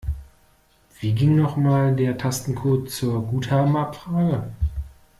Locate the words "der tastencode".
1.95-2.89